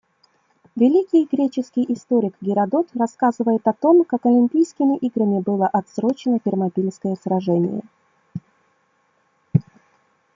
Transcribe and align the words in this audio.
Великий 0.75 1.27
греческий 1.31 1.85
историк 1.93 2.33
Геродот 2.41 2.87
рассказывает 2.95 3.67
о 3.67 3.73
том, 3.73 4.03
как 4.03 4.25
Олимпийскими 4.25 4.97
играми 4.97 5.41
было 5.41 5.67
отсрочено 5.67 6.39
Фермопильское 6.43 7.15
сражение. 7.23 7.83